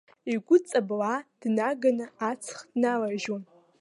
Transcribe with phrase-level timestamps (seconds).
[0.33, 3.43] Игәы ҵаблаа днаганы аҵх дналарыжьуан.